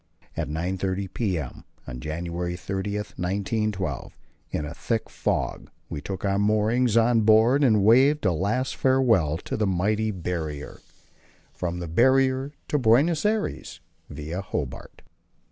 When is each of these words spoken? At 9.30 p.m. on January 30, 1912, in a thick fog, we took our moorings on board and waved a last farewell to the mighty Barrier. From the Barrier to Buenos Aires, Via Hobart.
At 0.35 0.49
9.30 0.49 1.13
p.m. 1.13 1.63
on 1.85 1.99
January 1.99 2.55
30, 2.55 2.95
1912, 2.97 4.17
in 4.49 4.65
a 4.65 4.73
thick 4.73 5.11
fog, 5.11 5.69
we 5.89 6.01
took 6.01 6.25
our 6.25 6.39
moorings 6.39 6.97
on 6.97 7.21
board 7.21 7.63
and 7.63 7.83
waved 7.83 8.25
a 8.25 8.31
last 8.31 8.75
farewell 8.75 9.37
to 9.45 9.55
the 9.55 9.67
mighty 9.67 10.09
Barrier. 10.09 10.79
From 11.53 11.77
the 11.77 11.87
Barrier 11.87 12.51
to 12.69 12.79
Buenos 12.79 13.27
Aires, 13.27 13.79
Via 14.09 14.41
Hobart. 14.41 15.03